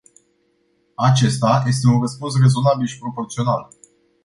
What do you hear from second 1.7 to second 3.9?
un răspuns rezonabil și proporțional.